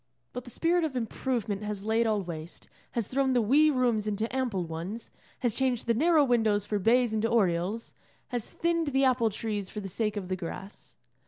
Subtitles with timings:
[0.33, 4.35] But the spirit of improvement has laid all waste, has thrown the wee rooms into
[4.35, 7.93] ample ones, has changed the narrow windows for bays and oriels,
[8.29, 10.95] has thinned the apple trees for the sake of the grass.